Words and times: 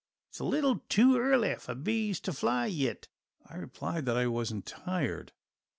It's 0.29 0.39
a 0.39 0.43
little 0.45 0.81
too 0.89 1.15
early 1.19 1.53
fer 1.57 1.75
bees 1.75 2.19
to 2.21 2.33
fly 2.33 2.65
yit." 2.65 3.07
I 3.45 3.55
replied 3.57 4.07
that 4.07 4.17
I 4.17 4.25
wasn't 4.25 4.65
tired. 4.65 5.31